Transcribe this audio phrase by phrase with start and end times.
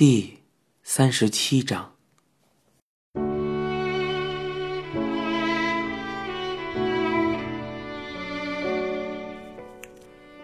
[0.00, 0.38] 第
[0.84, 1.94] 三十七章。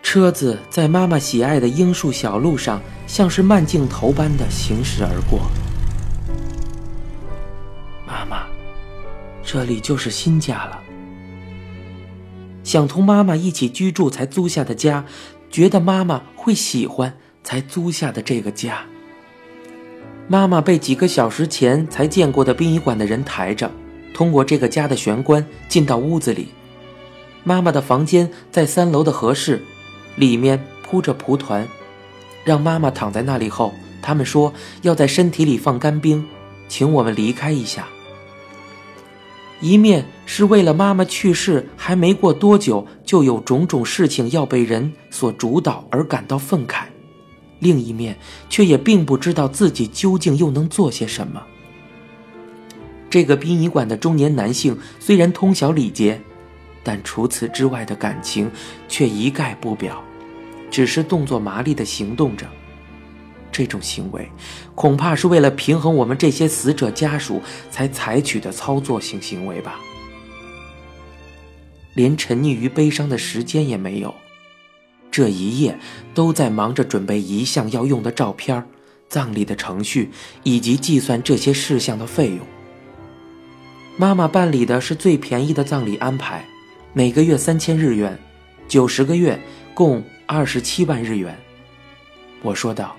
[0.02, 5.42] 车子在妈妈喜爱的樱树小路上，像是慢镜头般的行驶而过。
[8.04, 8.48] 妈妈，
[9.44, 10.82] 这里就是新家了。
[12.64, 15.04] 想同妈妈一起居住才租下的家，
[15.48, 18.84] 觉得妈妈会喜欢才租下的这个家。
[20.26, 23.70] 妈妈被几个小时前才见过的殡仪馆的人抬着，
[24.14, 26.48] 通过这个家的玄关进到屋子里。
[27.42, 29.62] 妈妈的房间在三楼的和室。
[30.16, 31.66] 里面铺着蒲团，
[32.44, 36.24] 让妈妈躺在那里后，他们说要在身体里放干冰，
[36.68, 37.88] 请我们离开一下。
[39.60, 46.84] 一面是为了妈妈去世还没过多久就有种种事情要被人所主导而感到愤慨，
[47.64, 48.16] 另一面
[48.48, 51.42] 却也并不知道自己究竟又能做些什么。
[53.10, 56.20] 这个殡仪馆的中年男性虽然通晓礼节。
[56.86, 58.50] 但除此之外的感情
[58.88, 60.04] 却一概不表，
[60.70, 62.46] 只是动作麻利地行动着。
[63.50, 64.28] 这种行为，
[64.74, 67.40] 恐怕是为了平衡我们这些死者家属
[67.70, 69.80] 才采取的操作性行为吧。
[71.94, 74.14] 连沉溺于悲伤的时间也没有，
[75.14, 75.78] 这一夜
[76.12, 78.68] 都在忙着准备遗像要用的照片、
[79.08, 80.10] 葬礼的程序
[80.42, 82.40] 以及计算这些事项的费用。
[83.96, 86.44] 妈妈办理的是最便宜的葬礼安排。
[86.92, 88.18] 每个月三千日元，
[88.66, 89.40] 九十个月，
[89.72, 91.38] 共二十七万日元。
[92.42, 92.96] 我说道：“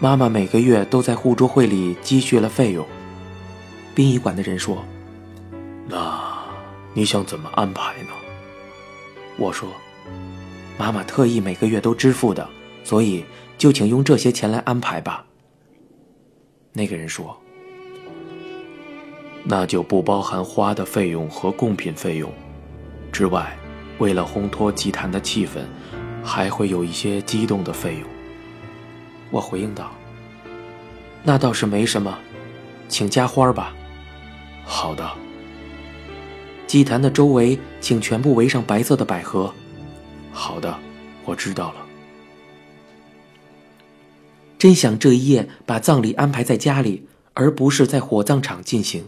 [0.00, 2.86] 妈妈每个月都在互助会里积蓄了费用。”
[3.94, 4.82] 殡仪馆的人说
[5.86, 6.24] ：“那
[6.94, 8.08] 你想怎么安排呢？”
[9.36, 9.68] 我说
[10.78, 12.48] ：“妈妈特意每个月都支付的，
[12.84, 13.24] 所以
[13.58, 15.26] 就请用这些钱来安排吧。”
[16.72, 17.38] 那个人说。
[19.44, 22.30] 那就不包含花的费用和贡品费用，
[23.10, 23.56] 之外，
[23.98, 25.60] 为了烘托祭坛的气氛，
[26.22, 28.02] 还会有一些激动的费用。
[29.30, 29.90] 我回应道
[31.24, 32.18] ：“那倒是没什么，
[32.88, 33.74] 请加花吧。”
[34.66, 35.10] 好的。
[36.66, 39.54] 祭坛的周围请全部围上白色的百合。
[40.38, 40.78] 好的，
[41.24, 41.84] 我知道了。
[44.56, 49.06] 真想这一夜把葬礼安排在家里，而不是在火葬场进行。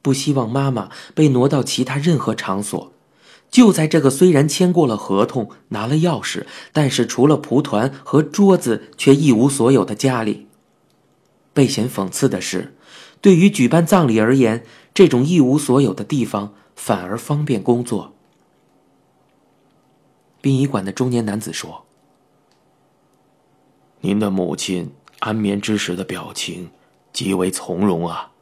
[0.00, 2.92] 不希望妈妈被挪到其他任何场所，
[3.50, 10.46] 就在这个虽然签过了合同、拿了钥匙，但是除了蒲团和桌子却一无所有的家里。
[11.52, 12.74] 被嫌讽刺的是，
[13.20, 18.11] 对于举办葬礼而言，这种一无所有的地方反而方便工作。
[20.42, 21.84] 殡仪馆的中年男子说
[24.02, 26.72] ：“您的母亲安眠之时的表情
[27.12, 28.32] 极为从容啊。”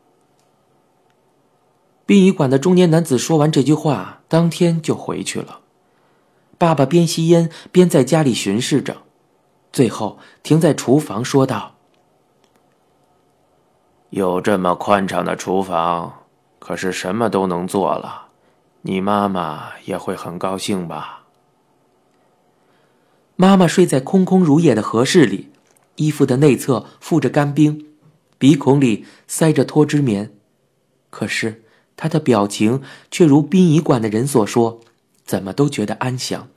[2.06, 5.60] 殡仪馆的中年男子说完这句话，当天就回去了。
[6.56, 9.02] 爸爸边吸烟边在家里巡视着，
[9.70, 11.74] 最后停在厨房说道
[14.08, 16.24] ：“有这么宽敞的厨房，
[16.58, 18.28] 可是什么都能做了，
[18.80, 21.18] 你妈妈也会很高兴吧？”
[23.40, 25.48] 妈妈睡在空空如也的和室里，
[25.96, 27.86] 衣服的内侧附着干冰，
[28.36, 30.34] 鼻孔里塞着脱脂棉，
[31.08, 31.62] 可是。
[31.96, 34.80] 他的表情却如殡仪馆的人所说，
[35.24, 36.50] 怎么都觉得安详，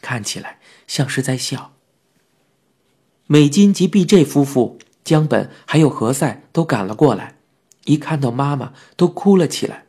[0.00, 0.58] 看起来
[0.88, 1.74] 像是在笑。
[3.28, 7.38] 美金及 B.J 夫妇、江本还有何塞都赶了过来，
[7.84, 9.86] 一看到妈妈都哭了起来。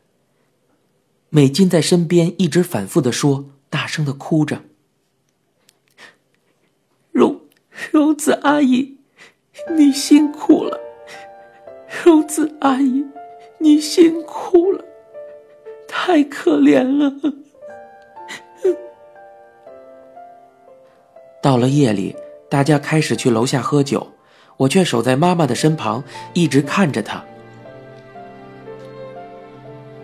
[1.30, 4.64] 美金在身边一直反复的说，大声的哭着
[7.92, 8.98] ：“荣子阿姨，
[9.76, 10.80] 你辛苦了，
[12.04, 13.06] 荣子阿姨，
[13.60, 14.84] 你辛苦了。”
[15.88, 17.14] 太可怜了。
[21.42, 22.16] 到了夜里，
[22.50, 24.12] 大家开始去楼下喝酒，
[24.58, 26.04] 我却守在妈妈的身旁，
[26.34, 27.24] 一直看着她。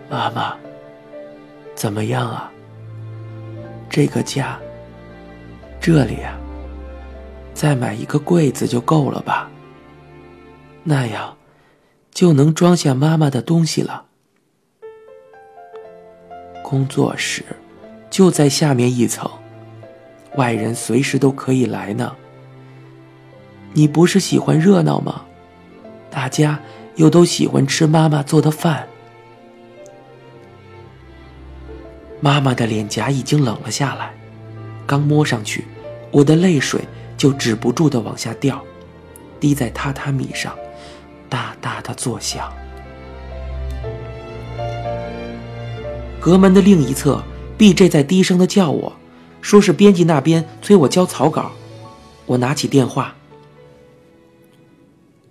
[0.08, 0.56] 妈妈，
[1.74, 2.50] 怎么样啊？
[3.88, 4.58] 这个家，
[5.80, 6.38] 这里啊，
[7.54, 9.50] 再买一个柜子就够了吧？
[10.84, 11.36] 那样，
[12.10, 14.06] 就能装下妈妈的东西了。
[16.62, 17.44] 工作室
[18.10, 19.30] 就在下面一层，
[20.36, 22.16] 外人随时都可以来呢。
[23.74, 25.24] 你不是喜欢热闹吗？
[26.10, 26.60] 大家
[26.96, 28.86] 又都喜欢吃妈妈做的饭。
[32.20, 34.14] 妈妈的脸颊已经冷了下来，
[34.86, 35.64] 刚摸上去，
[36.10, 36.80] 我的泪水
[37.22, 38.60] 就止不住的往下掉。
[39.38, 40.58] 滴在榻榻米上，
[41.30, 42.52] 哒哒的作响。
[46.20, 47.22] 阁门的另一侧
[47.56, 47.88] ，B.J.
[47.88, 48.92] 在低声的叫我，
[49.40, 51.52] 说是编辑那边催我交草稿。
[52.26, 53.14] 我拿起电话，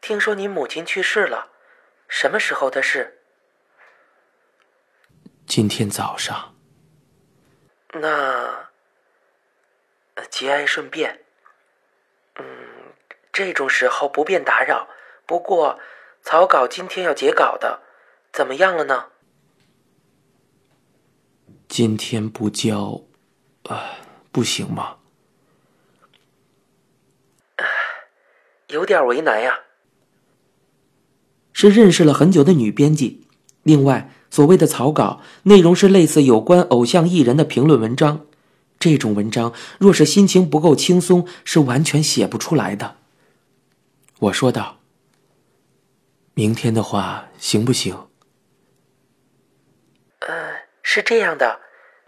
[0.00, 1.48] 听说你母亲去世了，
[2.06, 3.18] 什么时候的事？”
[5.46, 6.54] 今天早上。
[7.92, 8.70] 那，
[10.30, 11.20] 节哀顺变。
[12.36, 12.44] 嗯，
[13.32, 14.88] 这种时候不便打扰。
[15.26, 15.78] 不过，
[16.22, 17.82] 草稿今天要截稿的，
[18.32, 19.10] 怎么样了呢？
[21.68, 23.04] 今天不交，
[23.68, 23.98] 啊，
[24.32, 24.98] 不行吗？
[28.68, 29.60] 有点为难呀。
[31.52, 33.28] 是认识了很久的女编辑，
[33.62, 34.10] 另外。
[34.34, 38.26] 所谓的草稿内容是类似有关偶像艺人的评论文章，
[38.80, 42.96] 这种文章若是心情不够轻松，是完全写不出来的。
[44.18, 44.78] 我说道
[46.34, 47.96] ：“明天的话行不行？”
[50.26, 50.34] 呃，
[50.82, 51.60] 是这样的，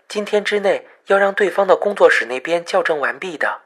[0.08, 3.60] 今天之内要让对方的工作室那边校正完毕的。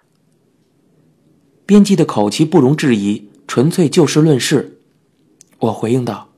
[1.65, 4.83] 编辑的口气不容置疑，纯粹就事论事。
[5.61, 6.30] 我回应道。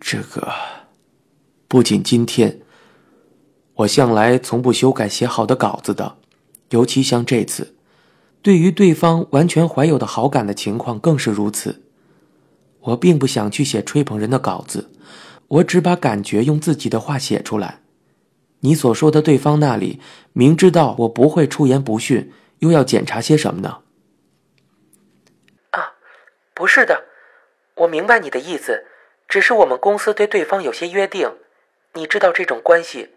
[0.00, 0.52] 这个，
[1.66, 2.60] 不仅今天，
[3.74, 6.16] 我向来从不修改写好的稿子的，
[6.70, 7.74] 尤其像这次，
[8.40, 11.82] 对于对方完全怀有的好感的情况更是如此。
[12.80, 14.90] 我并不想去写吹捧人的稿子，
[15.48, 17.82] 我只把感觉用自己的话写出来。
[18.60, 20.00] 你所说的对方那里，
[20.32, 23.78] 明知道我不会出言不逊，又要检查些什么呢？
[25.70, 25.94] 啊，
[26.54, 27.04] 不是的，
[27.76, 28.84] 我明白你的意思。
[29.28, 31.30] 只是我们公司对对方有些约定，
[31.94, 33.10] 你知道这种关系，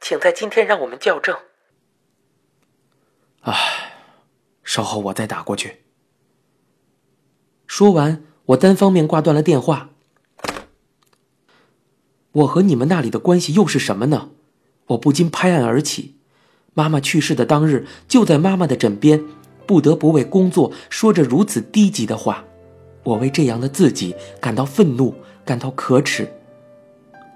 [0.00, 1.36] 请在今天让我们校正。
[3.42, 3.54] 唉，
[4.64, 5.84] 稍后我再打过去。
[7.68, 9.90] 说完，我单方面挂断了电话。
[12.32, 14.30] 我和你们那里的关系又是什么呢？
[14.88, 16.18] 我不禁拍案而起。
[16.74, 19.24] 妈妈去世的当日，就在妈妈的枕边，
[19.64, 22.44] 不得不为工作说着如此低级的话。
[23.04, 25.14] 我为这样的自己感到愤怒。
[25.46, 26.28] 感到可耻。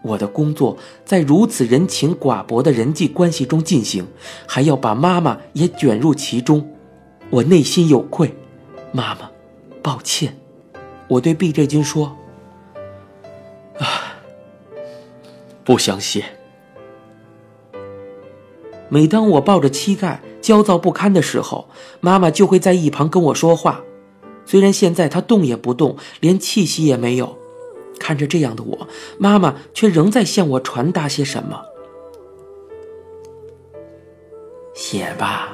[0.02, 4.06] 我的工作在如此人情寡薄的人际关系中进行，
[4.46, 6.70] 还要把妈妈也卷入其中，
[7.30, 8.34] 我内心有愧。
[8.92, 9.30] 妈妈，
[9.82, 10.36] 抱歉。
[11.06, 12.16] 我对毕振军说
[13.78, 14.16] ：“啊，
[15.64, 16.24] 不想写。”
[18.88, 21.68] 每当我抱着膝盖焦躁不堪的时候，
[22.00, 23.82] 妈妈就会在一旁跟我说话。
[24.46, 27.36] 虽然现在她动也不动，连气息也没有。
[28.00, 28.88] 看着这样的我，
[29.18, 31.62] 妈妈却仍在向我传达些什么。
[34.74, 35.50] 写吧，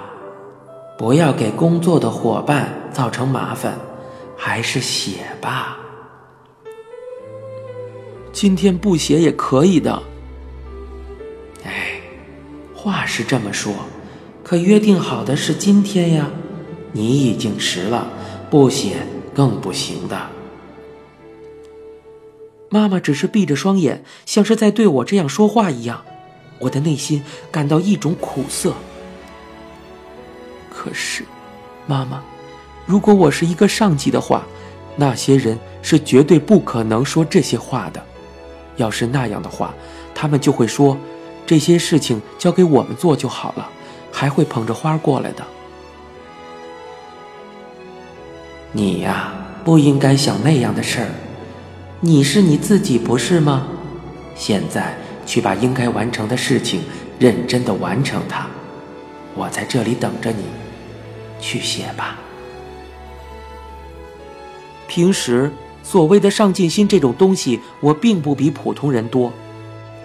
[0.97, 3.77] 不要给工作的伙伴造成麻烦，
[4.37, 5.79] 还是写吧。
[8.33, 10.01] 今天不写也可以的。
[11.65, 12.01] 哎，
[12.73, 13.75] 话是这么说，
[14.45, 16.31] 可约定好的是今天呀，
[16.93, 18.07] 你已经迟了，
[18.49, 18.99] 不写
[19.35, 20.36] 更不行的。
[22.77, 26.05] 妈妈只是闭着双眼，像是在对我这样说话一样，
[26.59, 28.75] 我的内心感到一种苦涩。
[30.69, 31.25] 可是，
[31.87, 32.23] 妈妈，
[32.85, 34.45] 如果我是一个上级的话，
[34.95, 38.05] 那些人是绝对不可能说这些话的。
[38.77, 39.75] 要是那样的话，
[40.15, 40.99] 他们就会说，
[41.47, 43.71] 这些事情交给我们做就好了，
[44.13, 45.43] 还会捧着花过来的。
[48.71, 49.33] 你呀，
[49.65, 51.09] 不应该想那样的事儿。
[52.01, 53.67] 你是你自己不是吗？
[54.35, 56.83] 现在去把应该完成的事情
[57.19, 58.47] 认真的完成它。
[59.35, 60.45] 我在这里等着你，
[61.41, 62.19] 去写吧。
[64.87, 65.51] 平时
[65.83, 69.33] 所谓的上进心这种东西，我并不比普通人多。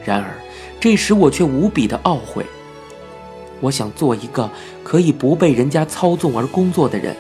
[0.06, 0.34] 然而
[0.80, 2.46] 这时我却无比的懊悔。
[3.60, 4.50] 我想做一个
[4.82, 7.14] 可以不被人家操纵而工作的人。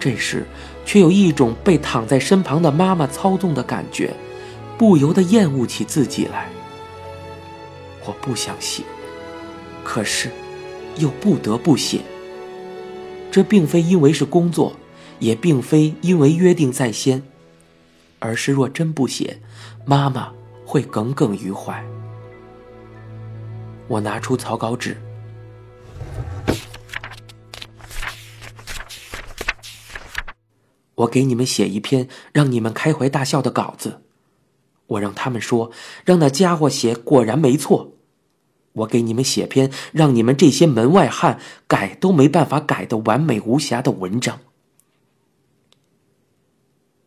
[0.00, 0.46] 这时。
[0.84, 4.14] 却有一种被躺在身旁的妈妈操纵的感觉，
[4.76, 6.48] 不由得厌恶起自己来。
[8.06, 8.82] 我不想写，
[9.82, 10.30] 可是
[10.96, 12.00] 又不得不写。
[13.30, 14.74] 这并非因为是工作，
[15.18, 17.22] 也并非因为约定在先，
[18.18, 19.40] 而是若真不写，
[19.84, 20.30] 妈妈
[20.64, 21.84] 会耿耿于怀。
[23.88, 24.96] 我拿出草稿纸。
[30.96, 34.02] 我给你们写一篇让你们开怀大笑的稿子，
[34.86, 35.70] 我让他们说，
[36.04, 37.92] 让那家伙写果然没错。
[38.72, 44.40] 我给你们写篇让你们这些门外汉改都没办法改的完美无瑕的文章。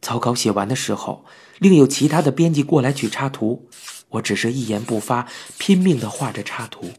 [0.01, 1.25] 草稿写完的时候，
[1.59, 3.67] 另有其他的编辑过来取插图，
[4.09, 5.27] 我只是一言不发，
[5.57, 6.91] 拼命的画着插图。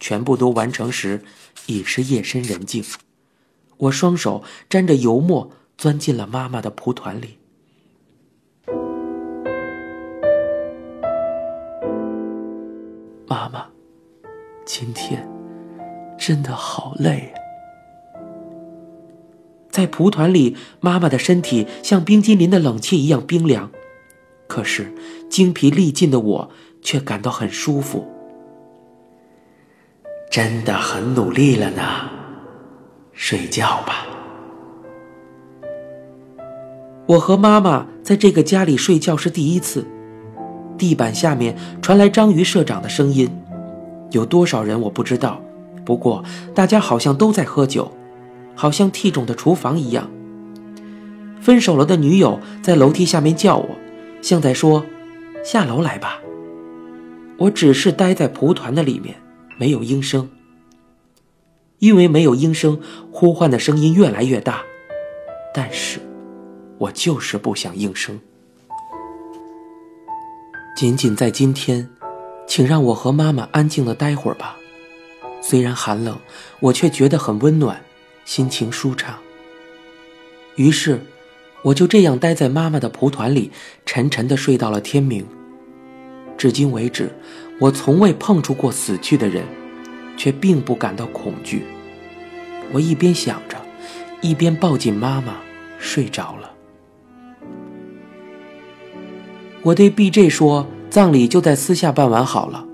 [0.00, 1.24] 全部都完成时，
[1.66, 2.84] 已是夜深人静。
[3.78, 7.38] 我双手沾着油墨，钻进了妈妈的蒲团里。
[13.26, 13.66] 妈妈，
[14.64, 15.28] 今天
[16.16, 17.32] 真的好累。
[19.68, 23.70] 在蒲团里，妈妈的身体像冰激凌的冷气一样冰凉，
[24.46, 24.94] 可是
[25.28, 28.06] 精疲力尽的我却感到很舒服。
[30.30, 32.08] 真的很努力了呢，
[33.18, 34.06] 睡觉吧。
[37.06, 39.86] 我和妈妈在这个家里睡觉是第一次。
[40.76, 43.30] 地板下面传来章鱼社长的声音，
[44.10, 45.40] 有多少人我不知道，
[45.84, 46.22] 不过
[46.54, 47.90] 大家好像都在喝酒，
[48.54, 50.10] 好像 T 种的厨房一样。
[51.40, 53.68] 分手了的女友在楼梯下面叫我，
[54.20, 54.84] 像在说
[55.42, 56.20] ：“下楼来吧。”
[57.38, 59.16] 我只是待在蒲团的里面，
[59.56, 60.28] 没有应声。
[61.78, 62.80] 因为没有应声，
[63.10, 64.62] 呼唤的声音越来越大，
[65.52, 66.00] 但是，
[66.78, 68.18] 我就是不想应声。
[70.76, 71.88] 仅仅在今天，
[72.46, 74.56] 请让我和妈妈安静的待会儿吧。
[75.40, 76.18] 虽然寒冷，
[76.60, 77.80] 我却觉得很温暖，
[78.24, 79.14] 心情舒畅。
[80.56, 81.00] 于是，
[81.62, 83.50] 我就这样待在妈妈的蒲团里，
[83.84, 85.26] 沉沉的睡到了天明。
[86.36, 87.10] 至今为止，
[87.60, 89.44] 我从未碰触过死去的人，
[90.16, 91.64] 却并不感到恐惧。
[92.72, 93.56] 我一边想着，
[94.20, 95.36] 一边抱紧妈妈，
[95.78, 96.50] 睡着了。
[99.62, 102.64] 我对 B.J 说：“葬礼就在私下办完好了。”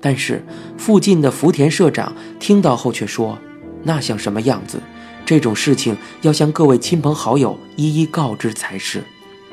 [0.00, 0.44] 但是
[0.76, 3.38] 附近的福田社长听到后却说
[3.84, 4.80] ：“那像什么样子？
[5.24, 9.04] 这种事情要向各位亲朋好友一一告知才是。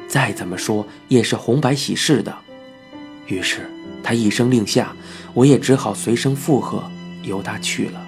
[0.07, 2.35] 再怎么说也是红白喜事的。”
[3.27, 3.69] 于是
[4.01, 4.95] 他一声令下，
[5.35, 6.83] 我也只好随声附和，
[7.23, 8.05] 由他去了。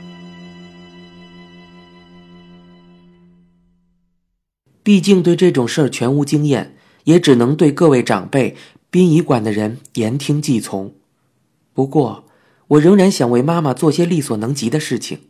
[4.83, 6.77] 毕竟对这种事儿全无经验。
[7.05, 8.55] 也只能对各位长辈、
[8.91, 10.93] 殡仪馆的人言听计从。
[11.73, 12.25] 不过，
[12.67, 15.21] 我仍然想为妈妈做些力所能及的事情。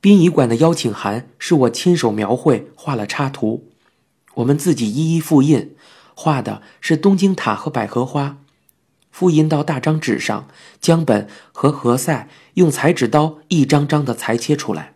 [0.00, 3.68] 殡仪馆的邀请函是我亲手描绘、画了插图，
[4.34, 5.76] 我们自己一一复印，
[6.16, 8.38] 画的是东京塔和百合花，
[9.12, 10.48] 复印到大张纸上，
[10.80, 14.94] 将本和何塞用裁纸刀一张张的裁切出来。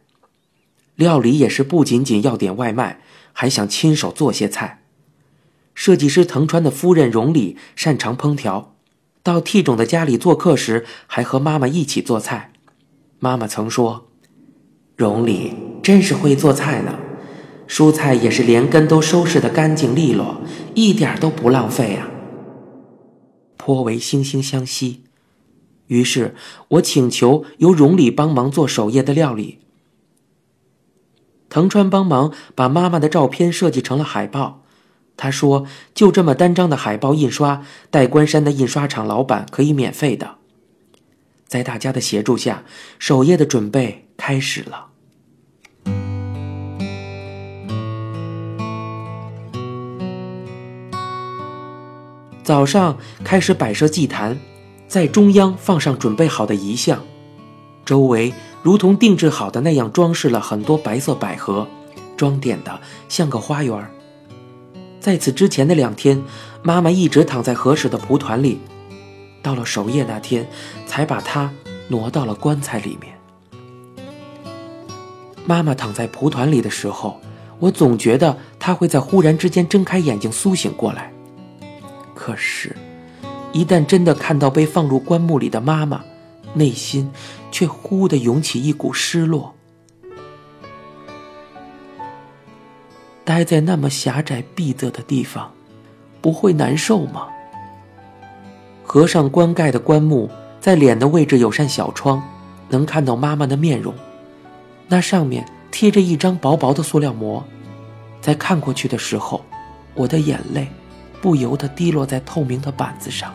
[0.96, 3.00] 料理也是不仅仅要点外卖，
[3.32, 4.82] 还想亲手做些菜。
[5.74, 8.74] 设计师藤川的夫人荣里擅长烹调，
[9.22, 12.52] 到 T 种的家里做客时，还和妈妈一起做菜。
[13.18, 14.08] 妈妈曾说
[14.96, 16.98] ：“荣里真是会做菜呢，
[17.68, 20.40] 蔬菜也是连根都收拾得干净利落，
[20.74, 22.08] 一点都不浪费啊。”
[23.66, 25.02] 颇为惺惺相惜。
[25.88, 26.36] 于是
[26.68, 29.58] 我请求由荣里帮忙做首页的料理。
[31.48, 34.62] 藤川帮忙把妈妈的照片设计成了海报。
[35.16, 40.36] 他说：“就这么单张的海报印刷，代官山的印刷厂老板可以免费的。”
[41.48, 42.62] 在大家的协助下，
[43.00, 44.90] 首页的准备开始了。
[52.46, 54.38] 早上开始摆设祭坛，
[54.86, 57.02] 在中央放上准备好的遗像，
[57.84, 61.66] 周围如同定制好的那样装饰了很多白色百合，
[62.16, 63.90] 装点的像个花园。
[65.00, 66.22] 在此之前的两天，
[66.62, 68.60] 妈妈一直躺在合适的蒲团里，
[69.42, 70.48] 到了守夜那天，
[70.86, 71.50] 才把她
[71.88, 73.12] 挪到了棺材里面。
[75.44, 77.20] 妈妈躺在蒲团里的时候，
[77.58, 81.12] 我总觉得她会在忽然之间睁开眼睛苏醒过来。
[82.26, 82.74] 可是，
[83.52, 86.02] 一旦真的看到被放入棺木里的妈妈，
[86.54, 87.08] 内心
[87.52, 89.54] 却忽地涌起一股失落。
[93.24, 95.52] 待在那么狭窄闭塞的地方，
[96.20, 97.28] 不会难受吗？
[98.82, 100.28] 合上棺盖的棺木，
[100.58, 102.20] 在脸的位置有扇小窗，
[102.68, 103.94] 能看到妈妈的面容。
[104.88, 107.44] 那上面贴着一张薄薄的塑料膜，
[108.20, 109.44] 在看过去的时候，
[109.94, 110.66] 我的眼泪
[111.20, 113.34] 不由得滴落在透明的板子上。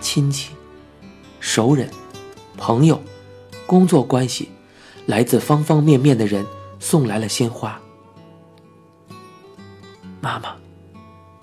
[0.00, 0.52] 亲戚、
[1.40, 1.90] 熟人、
[2.56, 3.00] 朋友、
[3.66, 4.50] 工作关系。
[5.04, 6.46] 来自方方面面的人
[6.78, 7.80] 送来了鲜花。
[10.20, 10.54] 妈妈，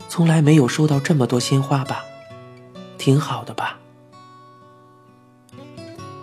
[0.08, 2.06] 从来没有收到这么多鲜花吧？
[2.98, 3.78] 挺好的吧。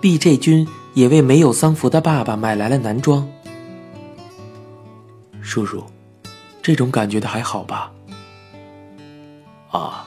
[0.00, 0.38] B.J.
[0.38, 3.28] 君也为没有丧服的爸爸买来了男装。
[5.42, 5.84] 叔叔，
[6.66, 7.92] 这种感觉的还好吧？
[9.70, 10.04] 啊，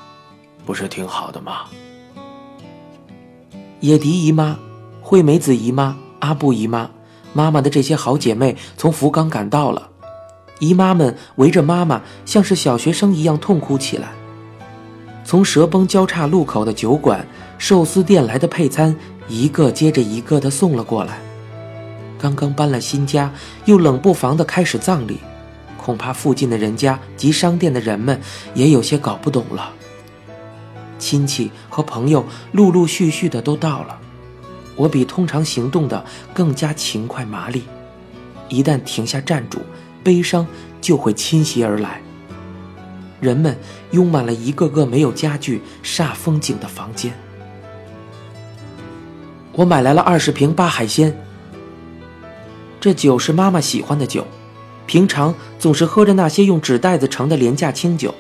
[0.66, 1.62] 不是挺好的吗？
[3.80, 4.60] 野迪姨妈、
[5.02, 6.90] 惠美子姨妈、阿布姨妈，
[7.32, 9.90] 妈妈的这些好姐妹从福冈赶到了。
[10.60, 14.10] 姨妈们围着妈妈，像是小学生一样痛哭起来。
[15.24, 17.26] 从蛇崩交叉路口的酒馆、
[17.58, 18.94] 寿司店来的配餐，
[19.30, 21.20] 一个接着一个的送了过来。
[22.18, 23.32] 刚刚搬了新家，
[23.64, 25.22] 又冷不防的开始葬礼，
[25.90, 28.22] 恐怕附近的人家及商店的人们
[28.54, 29.74] 也有些搞不懂了。
[31.00, 34.00] 亲戚和朋友陆陆续续的都到了，
[34.76, 37.64] 我比通常行动的更加勤快麻利，
[38.50, 39.62] 一旦停下站住。
[40.04, 40.46] 悲伤
[40.80, 42.00] 就会侵袭而来。
[43.20, 43.58] 人们
[43.90, 47.12] 拥满了一个个没有家具、煞风景的房间。
[49.54, 51.18] 我买来了二十瓶八海鲜。
[52.80, 54.28] 这酒是妈妈喜欢的酒，
[54.90, 58.16] 平常总是喝着那些用纸袋子盛的廉价清酒。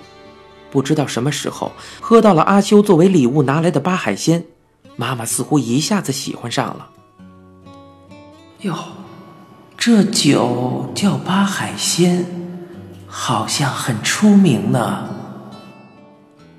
[0.69, 4.45] 不知道什么时候喝到了阿修作为礼物拿来的八海鲜，
[4.95, 6.89] 妈妈似乎一下子喜欢上了。
[8.59, 8.75] 哟。
[9.75, 12.25] 这酒叫八海鲜，
[13.07, 15.09] 好像很出名呢。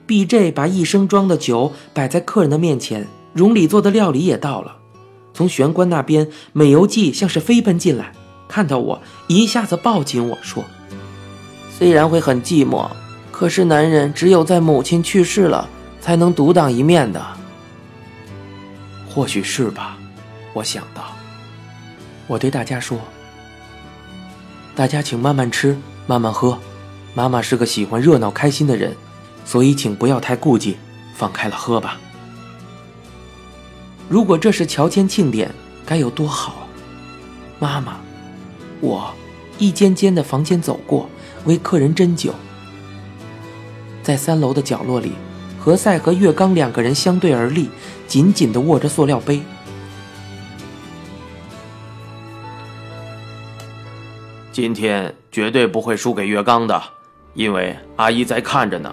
[0.07, 0.51] B.J.
[0.51, 4.79] 把一升装的酒摆在客人的面前，荣里做的料理也到了。
[5.35, 8.13] 从玄关那边，美游记像是飞奔进来，
[8.51, 10.65] 看到我一下子抱紧我说
[11.71, 12.91] ：“虽然会很寂寞，
[13.31, 15.69] 可是男人只有在母亲去世了，
[16.01, 17.25] 才能独当一面的。”
[19.09, 19.97] 或许是吧，
[20.53, 21.05] 我想到。
[22.27, 22.99] 我对大家说
[24.75, 25.79] ：“大家请慢慢吃，
[26.09, 26.59] 慢慢喝。
[27.15, 28.97] 妈妈是个喜欢热闹、开心的人，
[29.45, 30.77] 所以请不要太顾忌，
[31.15, 31.99] 放开了喝吧。
[34.09, 35.53] 如果这是乔迁庆典，
[35.87, 36.67] 该有多好！
[37.61, 38.01] 妈妈，
[38.81, 39.15] 我
[39.59, 41.09] 一间间的房间走过，
[41.45, 42.35] 为客人斟酒。
[44.03, 45.13] 在三楼的角落里，
[45.59, 47.69] 何塞和月刚两个人相对而立，
[48.07, 49.43] 紧紧地握着塑料杯。”
[54.53, 56.83] 今天绝对不会输给月刚的，
[57.35, 58.93] 因为阿姨在看着呢。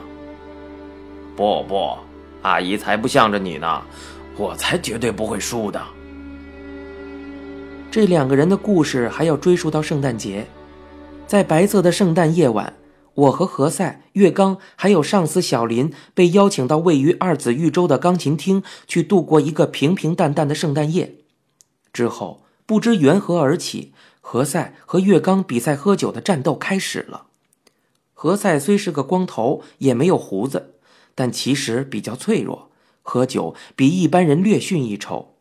[1.35, 1.97] 不不，
[2.41, 3.81] 阿姨才不向着你呢，
[4.37, 5.81] 我才绝对不会输的。
[7.89, 10.47] 这两个人的故事还要追溯到圣诞节，
[11.25, 12.75] 在白色的圣诞夜晚，
[13.15, 21.15] 我和何塞、月刚还有上司小林被邀请到位于二子玉州的钢琴厅去度过一个平平淡淡的圣诞夜。
[21.91, 23.93] 之后不知缘何而起。
[24.19, 27.27] 何塞和月刚比赛喝酒的战斗开始了。
[28.13, 30.73] 何塞虽是个光头，也没有胡子，
[31.15, 32.69] 但其实比较脆弱，
[33.01, 35.36] 喝酒比一般人略逊一筹。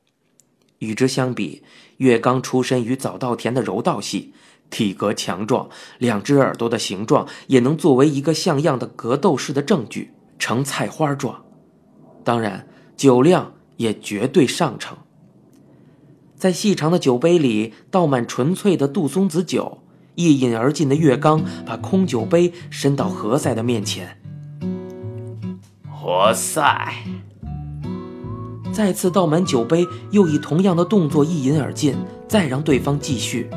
[0.79, 1.63] 与之相比，
[1.99, 4.33] 月刚出身于早稻田的柔道系，
[4.71, 11.45] 体格强壮，两只耳朵的形状也能作为一个像样的格斗士的证据，呈菜花状。
[12.25, 14.99] 当然，酒量也绝对上乘。
[16.35, 19.79] 在细长的酒杯里倒满纯粹的杜松子酒，
[20.17, 24.21] 一饮而尽的月刚把空酒杯伸到何塞的面前。
[25.91, 26.93] 何塞
[28.77, 31.97] 再次倒满酒杯，又以同样的动作一饮而尽，
[32.29, 33.49] 再让对方继续。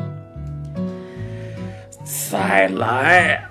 [2.31, 3.43] 再来，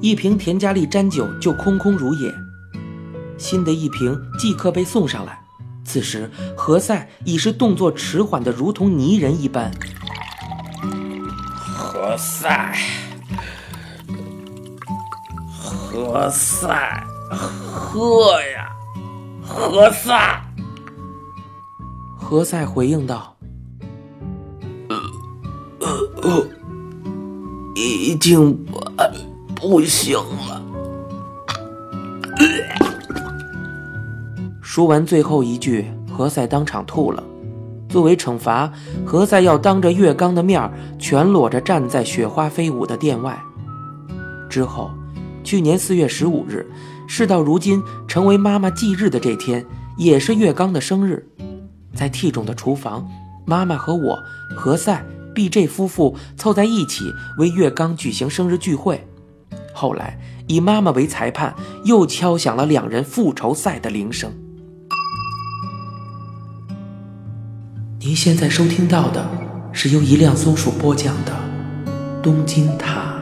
[0.00, 2.34] 一瓶田加利沾酒就空空如也，
[3.38, 5.38] 新的一瓶即刻被送上来。
[5.84, 9.70] 此时，何塞已是动作迟缓的，如同泥人一般。
[11.62, 12.74] 何塞，
[15.60, 18.55] 何塞，喝呀，
[19.56, 20.12] 何塞！
[22.14, 23.34] 何塞回应道
[24.90, 24.96] ：“呃
[25.80, 25.88] 呃
[26.22, 26.46] 呃，
[27.74, 28.78] 已经不
[29.54, 30.62] 不行了。”
[34.60, 37.24] 说完最后一句，何塞当场吐了。
[37.88, 38.70] 作为惩罚，
[39.06, 43.42] 何塞要当着月刚的面全裸着站在雪花飞舞的殿外。
[44.50, 44.90] 之后，
[45.42, 46.70] 去年四月十五日，
[47.06, 49.64] 事到如今成为妈妈忌日的这天，
[49.96, 51.26] 也是月刚的生日。
[51.94, 53.08] 在 T 中的厨房，
[53.46, 54.22] 妈妈和我、
[54.54, 59.06] 何塞、B.J 夫妇凑在一起为月刚举行生日聚会。
[59.72, 64.32] 后来，以妈妈为裁判，又敲响了两人复仇赛的铃声。
[68.00, 69.28] 您现在收听到的
[69.72, 71.32] 是由一辆松鼠播讲的
[72.22, 73.12] 《东京塔》。